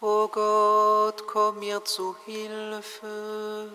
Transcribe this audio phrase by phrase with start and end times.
[0.00, 3.70] O Gott, komm mir zu Hilfe.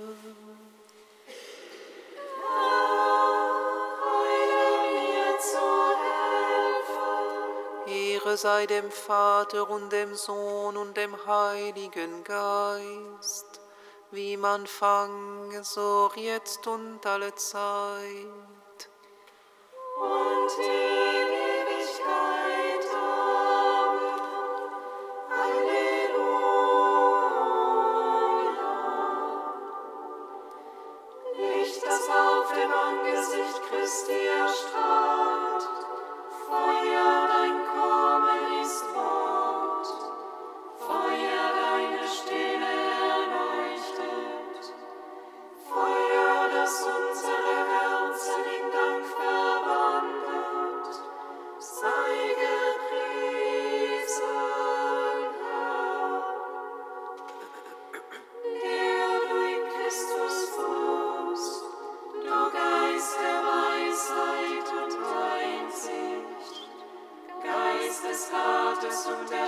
[7.87, 13.59] Ehre sei dem Vater und dem Sohn und dem Heiligen Geist,
[14.11, 18.87] wie man Anfang, so jetzt und alle Zeit.
[19.99, 20.90] Und die
[69.01, 69.40] someday.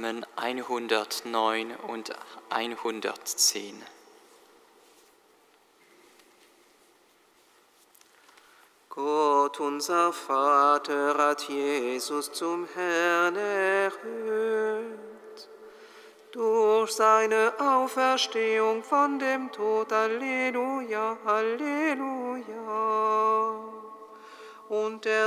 [0.00, 2.10] Psalmen 109 und
[2.48, 3.82] 110.
[8.88, 14.98] Gott, unser Vater, hat Jesus zum Herrn erhöht.
[16.32, 22.09] Durch seine Auferstehung von dem Tod, Halleluja, Halleluja.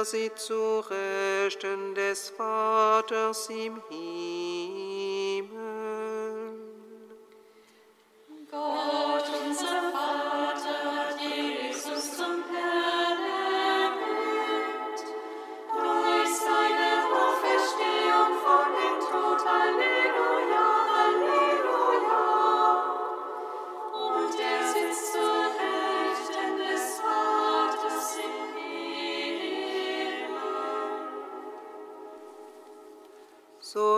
[0.06, 5.54] Sitzt zu Rechten des Vaters im Himmel.
[8.52, 9.13] Gott,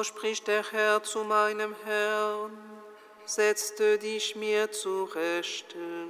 [0.04, 2.52] Spricht der Herr zu meinem Herrn,
[3.26, 6.10] setzte dich mir zu Rechten.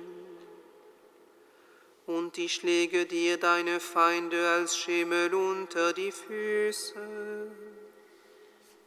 [2.05, 7.51] Und ich lege dir deine Feinde als Schimmel unter die Füße.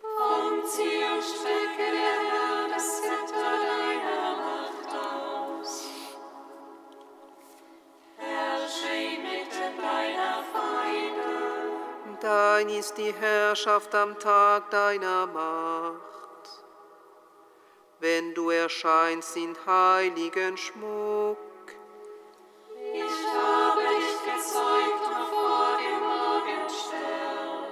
[0.01, 5.85] Vom Zion strecke der Herr das Zepter deiner Macht aus.
[8.17, 9.48] Herrsche Feinde.
[12.21, 16.03] Dein ist die Herrschaft am Tag deiner Macht.
[18.01, 21.39] Wenn du erscheinst in heiligen Schmuck,
[22.93, 27.69] Ich habe dich gezeugt noch vor dem Morgenstern.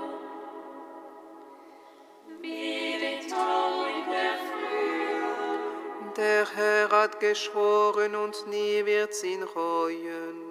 [2.41, 6.15] Wie den Tau in der Frühe.
[6.17, 10.46] der Herr hat geschworen und nie wird's ihn reuen.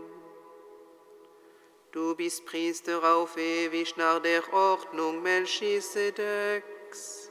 [2.16, 7.30] Du bist Priester auf ewig nach der Ordnung Melchisedeks.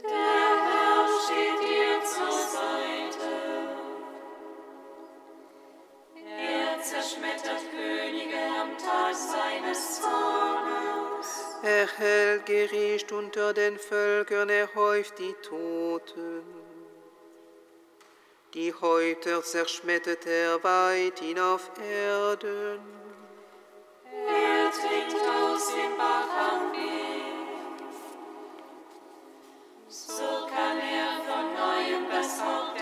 [0.00, 3.32] Der Herr steht dir zur Seite.
[6.24, 11.56] Er zerschmettert Könige am Tag seines Zornes.
[11.64, 16.44] Er hält Gericht unter den Völkern, er häuft die Toten.
[18.54, 23.05] Die Häupter zerschmettert er weit hin auf Erden.
[29.88, 32.75] So kann er von neuem das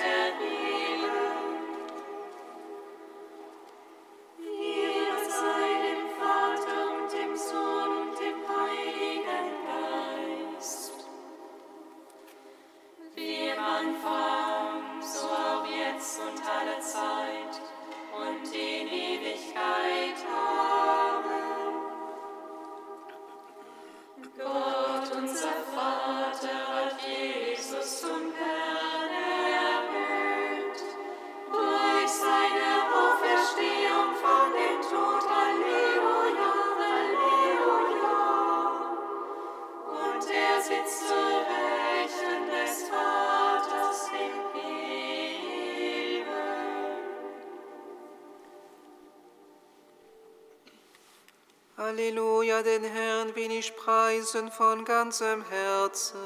[54.35, 56.19] preisen von ganzem Herzen,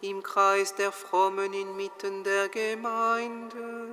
[0.00, 3.90] im Kreis der Frommen inmitten der Gemeinde.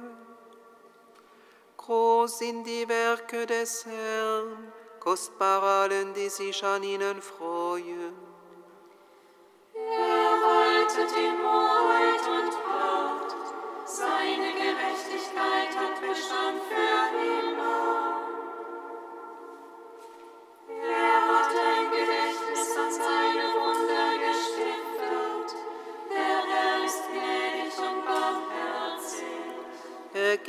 [1.76, 4.72] Groß sind die Werke des Herrn,
[5.02, 7.39] kostbar allen, die sich an ihnen freuen.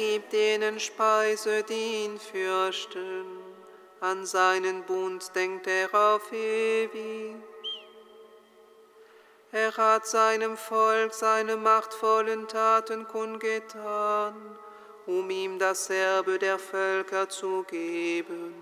[0.00, 3.26] Gibt denen Speise, die ihn fürchten.
[4.00, 7.36] An seinen Bund denkt er auf ewig.
[9.52, 14.34] Er hat seinem Volk seine machtvollen Taten kundgetan,
[15.06, 18.54] um ihm das Erbe der Völker zu geben.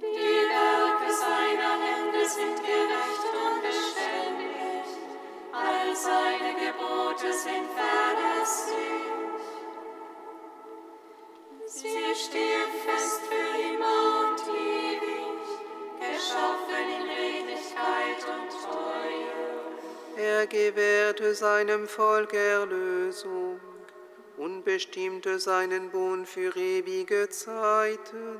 [0.00, 4.86] Die Werke seiner Hände sind gerecht und beständig,
[5.52, 9.21] all seine Gebote sind verlässlich.
[20.16, 23.58] Er gewährte seinem Volk Erlösung
[24.36, 28.36] und bestimmte seinen Bund für ewige Zeiten.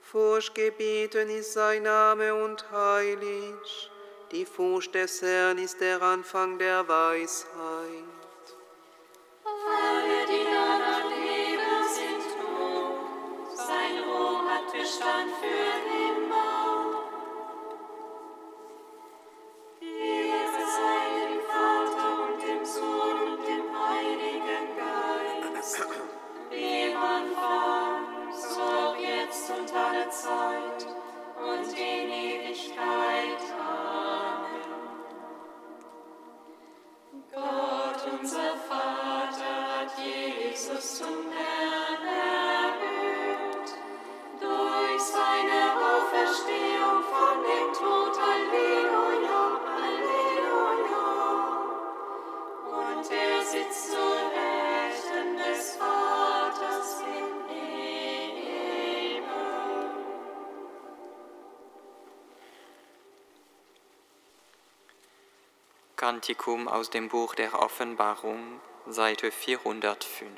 [0.00, 3.90] Furchtgebieten ist sein Name und heilig.
[4.32, 7.44] Die Furcht des Herrn ist der Anfang der Weisheit.
[9.44, 10.26] Alle,
[15.06, 15.65] hat Bestand
[66.26, 70.28] Kantikum aus dem Buch der Offenbarung, Seite 405.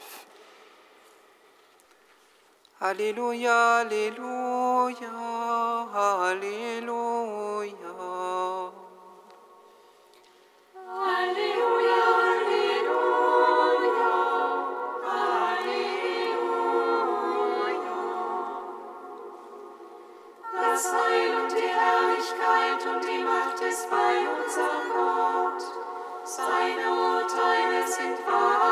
[2.78, 5.11] Halleluja, Halleluja,
[5.95, 7.73] Halleluja.
[10.75, 13.33] Halleluja, Halleluja,
[15.09, 15.88] Halleluja.
[20.52, 25.77] Das Heil und die Herrlichkeit und die Macht ist bei unserem Gott.
[26.30, 28.67] Seine Urteile sind wahr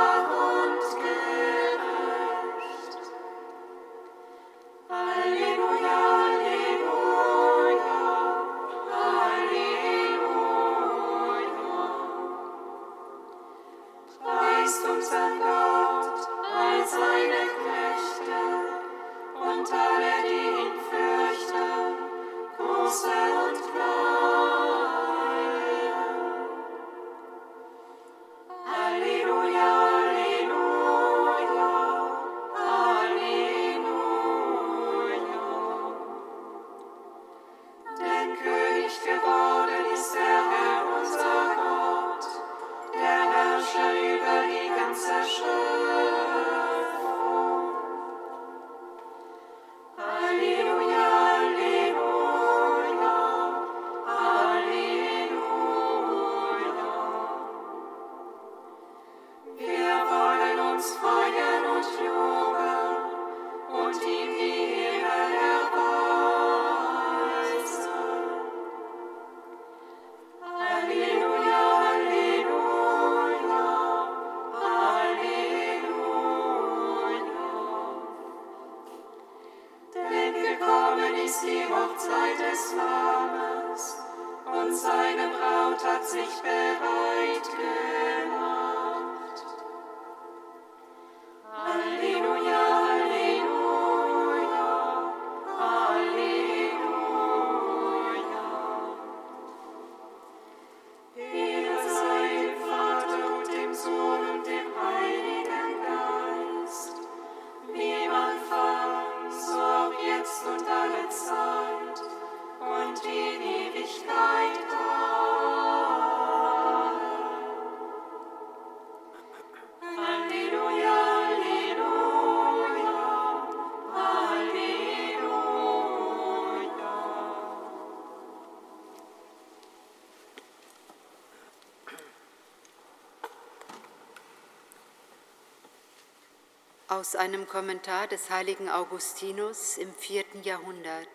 [136.89, 141.09] Aus einem Kommentar des heiligen Augustinus im vierten Jahrhundert.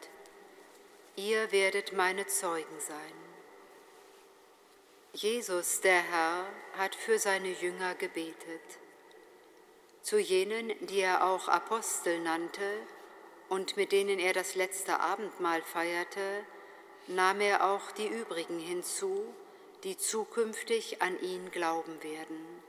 [1.16, 3.14] Ihr werdet meine Zeugen sein.
[5.14, 6.46] Jesus, der Herr,
[6.78, 8.62] hat für seine Jünger gebetet.
[10.02, 12.70] Zu jenen, die er auch Apostel nannte
[13.48, 16.44] und mit denen er das letzte Abendmahl feierte,
[17.08, 19.24] nahm er auch die übrigen hinzu,
[19.86, 22.61] die zukünftig an ihn glauben werden.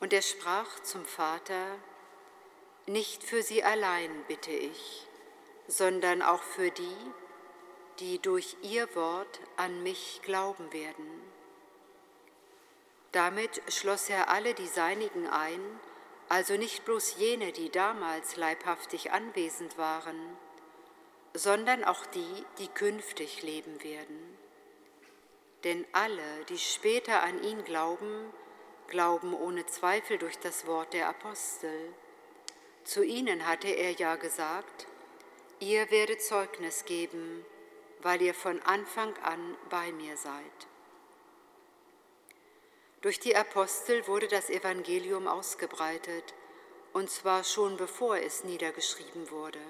[0.00, 1.76] Und er sprach zum Vater,
[2.86, 5.06] nicht für sie allein bitte ich,
[5.66, 6.96] sondern auch für die,
[7.98, 11.06] die durch ihr Wort an mich glauben werden.
[13.12, 15.60] Damit schloss er alle die Seinigen ein,
[16.28, 20.36] also nicht bloß jene, die damals leibhaftig anwesend waren,
[21.34, 24.38] sondern auch die, die künftig leben werden.
[25.64, 28.32] Denn alle, die später an ihn glauben,
[28.88, 31.94] glauben ohne Zweifel durch das Wort der Apostel.
[32.84, 34.86] Zu ihnen hatte er ja gesagt,
[35.60, 37.44] ihr werdet Zeugnis geben,
[38.00, 40.66] weil ihr von Anfang an bei mir seid.
[43.00, 46.34] Durch die Apostel wurde das Evangelium ausgebreitet,
[46.92, 49.60] und zwar schon bevor es niedergeschrieben wurde.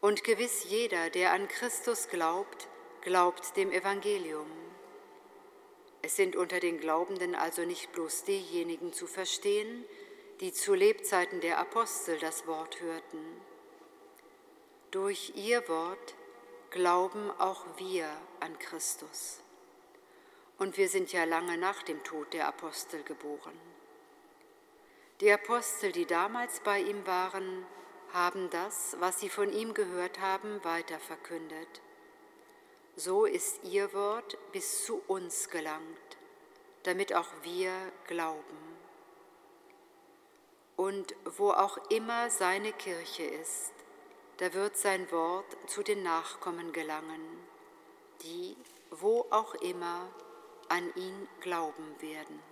[0.00, 2.68] Und gewiss jeder, der an Christus glaubt,
[3.00, 4.46] glaubt dem Evangelium.
[6.02, 9.84] Es sind unter den Glaubenden also nicht bloß diejenigen zu verstehen,
[10.40, 13.24] die zu Lebzeiten der Apostel das Wort hörten.
[14.90, 16.14] Durch ihr Wort
[16.70, 18.08] glauben auch wir
[18.40, 19.40] an Christus.
[20.58, 23.58] Und wir sind ja lange nach dem Tod der Apostel geboren.
[25.20, 27.64] Die Apostel, die damals bei ihm waren,
[28.12, 31.80] haben das, was sie von ihm gehört haben, weiter verkündet.
[32.96, 36.18] So ist ihr Wort bis zu uns gelangt,
[36.82, 37.72] damit auch wir
[38.06, 38.58] glauben.
[40.76, 43.72] Und wo auch immer seine Kirche ist,
[44.38, 47.22] da wird sein Wort zu den Nachkommen gelangen,
[48.22, 48.56] die,
[48.90, 50.10] wo auch immer,
[50.68, 52.51] an ihn glauben werden.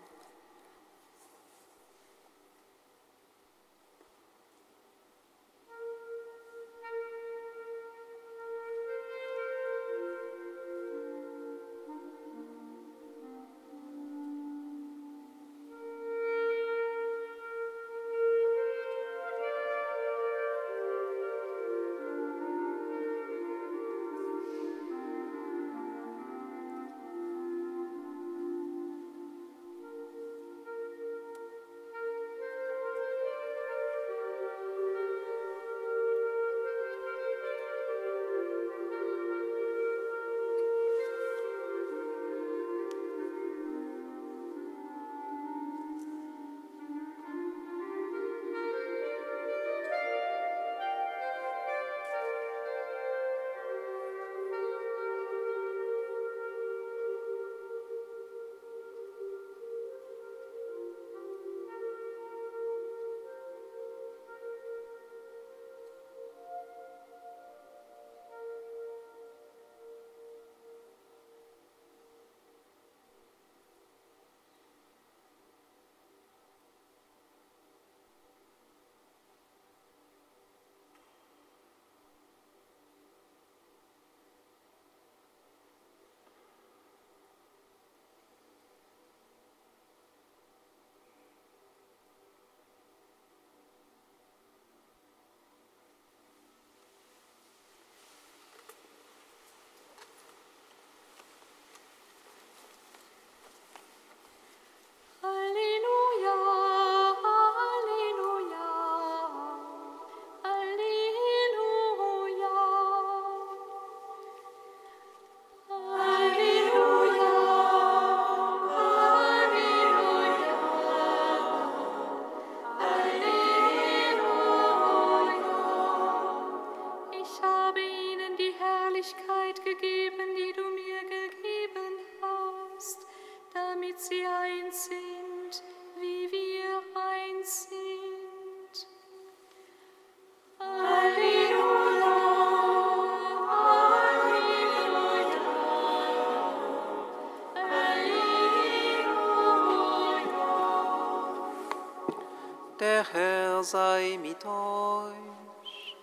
[154.11, 155.97] Sei mit euch.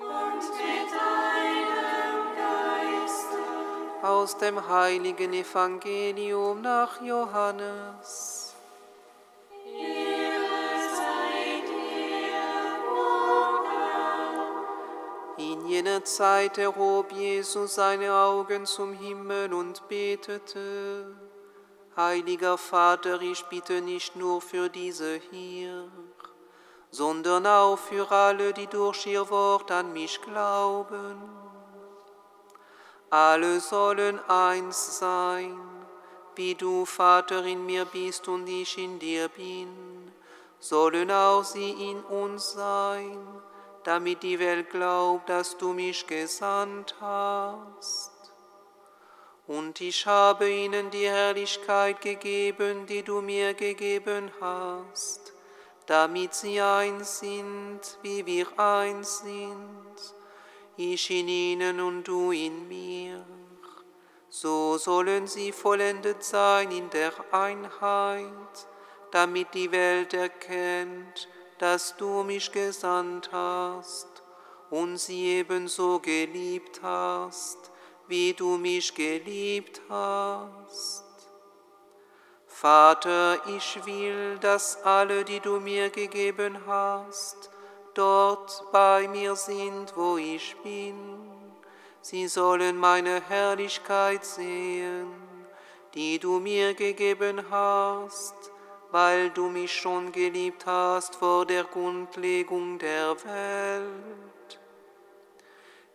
[0.00, 4.06] Und mit deinem Geiste.
[4.06, 8.54] Aus dem heiligen Evangelium nach Johannes.
[15.36, 21.16] In jener Zeit erhob Jesus seine Augen zum Himmel und betete,
[21.96, 25.88] Heiliger Vater, ich bitte nicht nur für diese hier,
[26.94, 31.20] sondern auch für alle, die durch ihr Wort an mich glauben.
[33.10, 35.58] Alle sollen eins sein,
[36.36, 40.12] wie du, Vater, in mir bist und ich in dir bin,
[40.60, 43.18] sollen auch sie in uns sein,
[43.82, 48.12] damit die Welt glaubt, dass du mich gesandt hast.
[49.48, 55.23] Und ich habe ihnen die Herrlichkeit gegeben, die du mir gegeben hast,
[55.86, 60.14] damit sie eins sind, wie wir eins sind,
[60.76, 63.24] ich in ihnen und du in mir.
[64.28, 68.66] So sollen sie vollendet sein in der Einheit,
[69.12, 74.08] damit die Welt erkennt, dass du mich gesandt hast
[74.70, 77.70] und sie ebenso geliebt hast,
[78.08, 81.03] wie du mich geliebt hast.
[82.54, 87.50] Vater, ich will, dass alle, die du mir gegeben hast,
[87.94, 90.94] dort bei mir sind, wo ich bin.
[92.00, 95.08] Sie sollen meine Herrlichkeit sehen,
[95.94, 98.52] die du mir gegeben hast,
[98.92, 104.60] weil du mich schon geliebt hast vor der Grundlegung der Welt.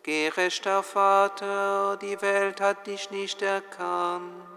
[0.02, 4.49] Gerechter Vater, die Welt hat dich nicht erkannt,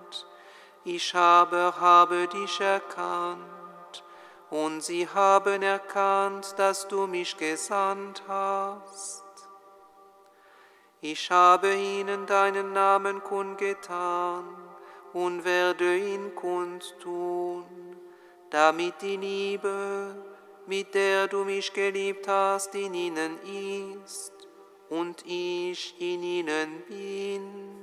[0.86, 4.04] ich aber habe dich erkannt,
[4.50, 9.24] und sie haben erkannt, dass du mich gesandt hast.
[11.02, 14.46] Ich habe ihnen deinen Namen kundgetan
[15.12, 17.66] und werde ihn kundtun,
[18.52, 20.16] damit die Liebe,
[20.68, 23.38] mit der du mich geliebt hast, in ihnen
[23.90, 24.34] ist
[24.90, 27.83] und ich in ihnen bin.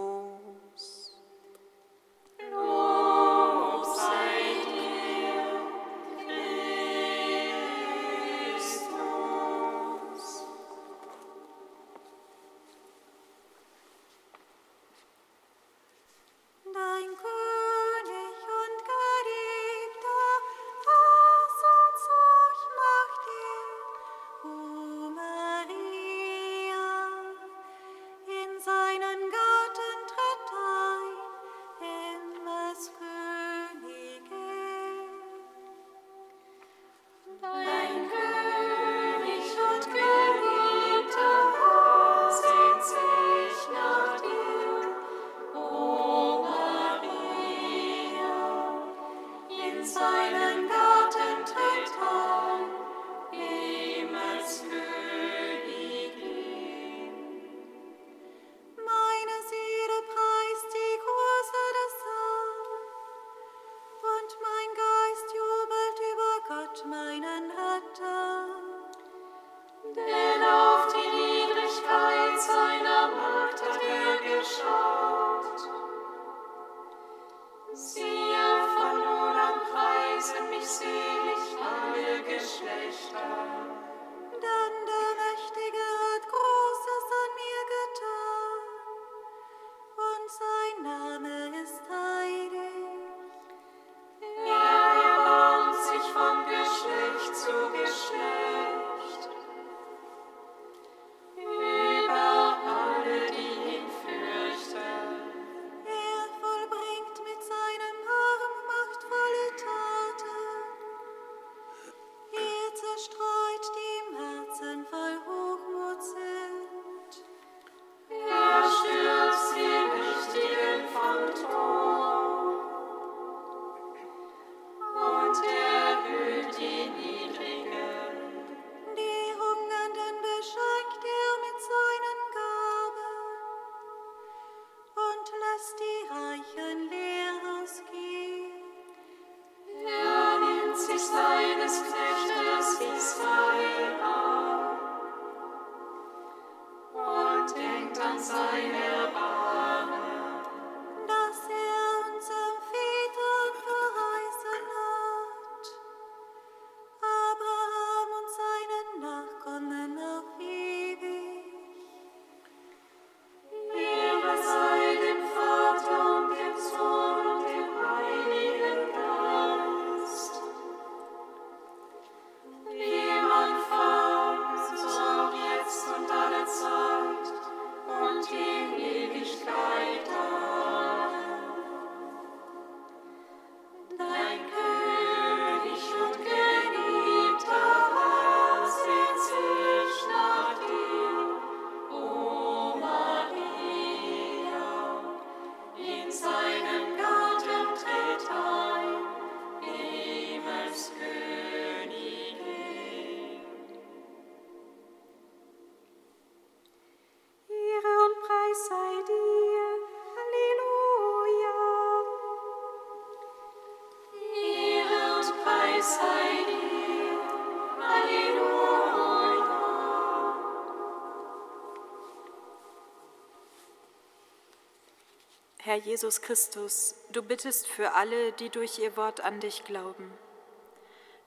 [225.71, 230.11] Herr Jesus Christus, du bittest für alle, die durch ihr Wort an dich glauben.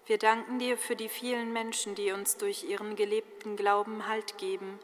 [0.04, 4.78] Wir danken dir für die vielen Menschen, die uns durch ihren gelebten Glauben Halt geben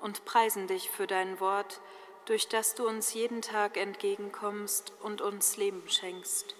[0.00, 1.82] und preisen dich für dein Wort,
[2.24, 6.54] durch das du uns jeden Tag entgegenkommst und uns Leben schenkst.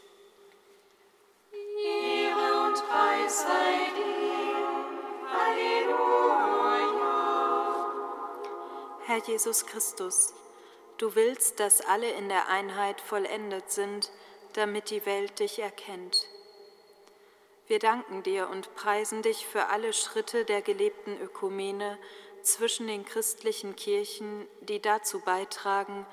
[1.55, 4.53] Ehre und Preis sei dir.
[5.33, 6.83] Halleluja.
[9.07, 10.35] Herr Jesus Christus,
[11.03, 14.12] du willst, dass alle in der Einheit vollendet sind,
[14.53, 16.29] damit die Welt dich erkennt.
[17.67, 21.99] Wir danken dir und preisen dich für alle Schritte der gelebten Ökumene
[22.43, 26.07] zwischen den christlichen Kirchen, die dazu beitragen,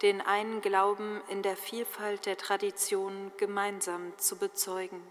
[0.00, 5.02] den einen Glauben in der Vielfalt der Traditionen gemeinsam zu bezeugen.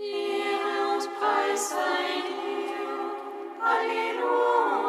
[0.00, 3.62] Ehre und Preis sei dir.
[3.62, 4.83] Halleluja.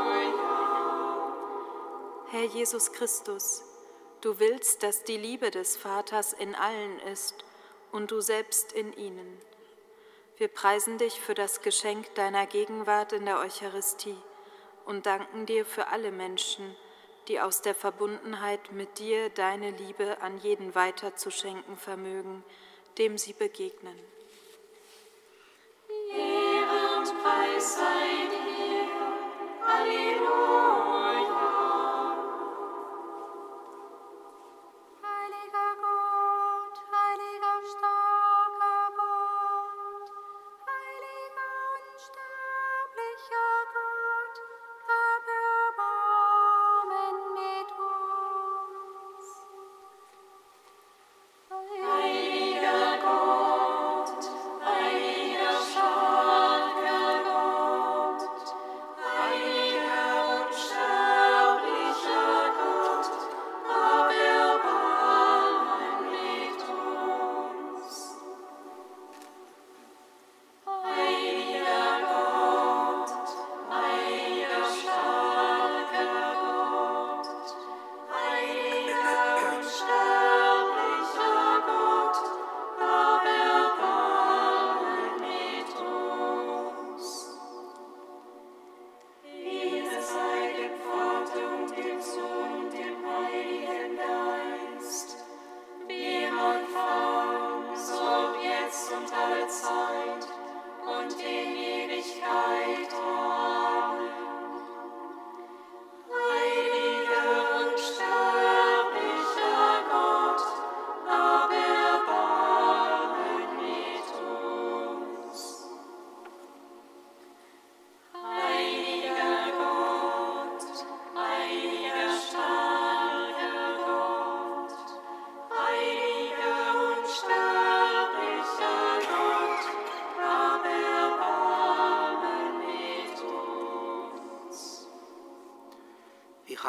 [2.32, 3.64] Herr Jesus Christus,
[4.22, 7.46] du willst, dass die Liebe des Vaters in allen ist
[7.92, 9.38] und du selbst in ihnen.
[10.38, 14.18] Wir preisen dich für das Geschenk deiner Gegenwart in der Eucharistie
[14.86, 16.76] und danken dir für alle Menschen,
[17.28, 22.44] die aus der Verbundenheit mit dir deine Liebe an jeden weiterzuschenken vermögen,
[22.98, 24.00] dem sie begegnen.
[26.12, 28.88] Ehre und Preis sei dir.
[29.66, 30.75] Halleluja.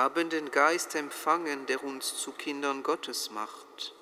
[0.06, 3.92] Haben den Geist empfangen, der uns zu Kindern Gottes macht.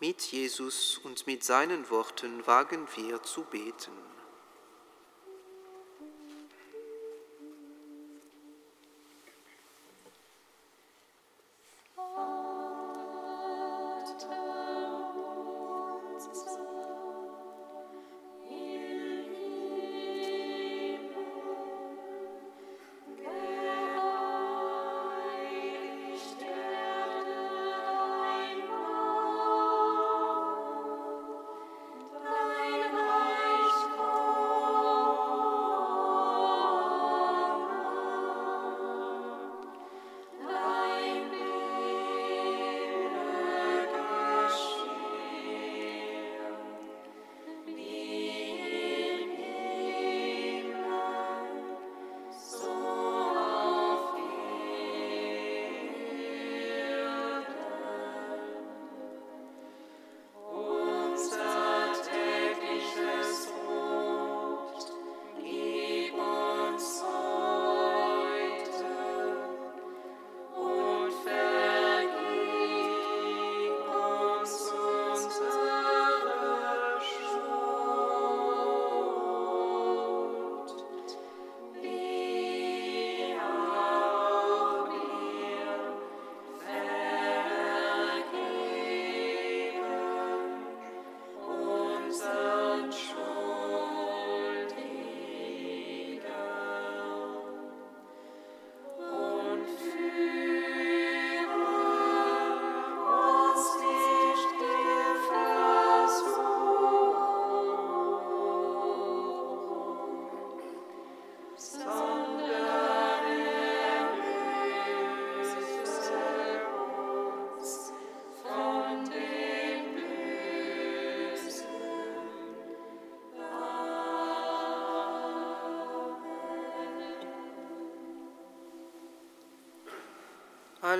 [0.00, 3.92] Mit Jesus und mit seinen Worten wagen wir zu beten.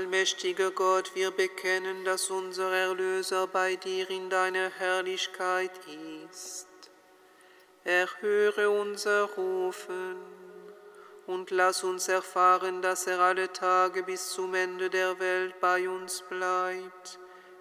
[0.04, 5.70] Allmächtiger Gott, wir bekennen, dass unser Erlöser bei dir in deiner Herrlichkeit
[6.30, 6.68] ist.
[7.84, 10.16] Erhöre unser Rufen
[11.26, 16.22] und lass uns erfahren, dass er alle Tage bis zum Ende der Welt bei uns
[16.28, 17.18] bleibt,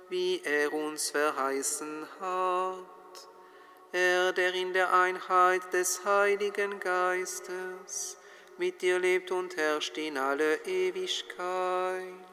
[0.09, 3.29] wie er uns verheißen hat.
[3.93, 8.17] Er, der in der Einheit des Heiligen Geistes
[8.57, 12.32] mit dir lebt und herrscht in alle Ewigkeit.